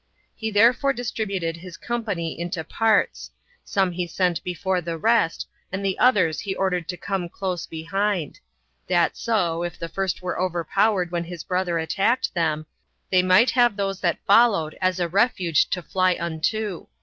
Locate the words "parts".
2.63-3.29